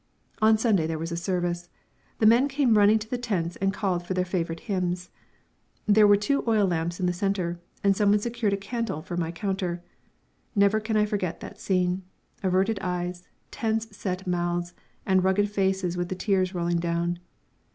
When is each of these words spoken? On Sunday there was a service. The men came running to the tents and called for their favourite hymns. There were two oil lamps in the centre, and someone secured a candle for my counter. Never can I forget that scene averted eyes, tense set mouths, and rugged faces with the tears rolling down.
On 0.41 0.57
Sunday 0.57 0.87
there 0.87 0.97
was 0.97 1.11
a 1.11 1.15
service. 1.15 1.69
The 2.17 2.25
men 2.25 2.47
came 2.47 2.75
running 2.75 2.97
to 2.97 3.07
the 3.07 3.19
tents 3.19 3.55
and 3.57 3.71
called 3.71 4.03
for 4.03 4.15
their 4.15 4.25
favourite 4.25 4.61
hymns. 4.61 5.11
There 5.85 6.07
were 6.07 6.15
two 6.17 6.43
oil 6.47 6.65
lamps 6.65 6.99
in 6.99 7.05
the 7.05 7.13
centre, 7.13 7.59
and 7.83 7.95
someone 7.95 8.17
secured 8.17 8.53
a 8.53 8.57
candle 8.57 9.03
for 9.03 9.15
my 9.15 9.31
counter. 9.31 9.83
Never 10.55 10.79
can 10.79 10.97
I 10.97 11.05
forget 11.05 11.39
that 11.41 11.59
scene 11.59 12.01
averted 12.41 12.79
eyes, 12.81 13.27
tense 13.51 13.95
set 13.95 14.25
mouths, 14.25 14.73
and 15.05 15.23
rugged 15.23 15.51
faces 15.51 15.95
with 15.95 16.09
the 16.09 16.15
tears 16.15 16.55
rolling 16.55 16.79
down. 16.79 17.19